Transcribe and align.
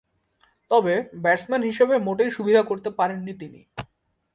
তবে, 0.71 0.93
ব্যাটসম্যান 1.15 1.63
হিসেবে 1.63 1.95
মোটেই 1.97 2.31
সুবিধা 2.31 2.61
করতে 2.63 2.89
পারেননি 2.89 3.33
তিনি। 3.33 3.61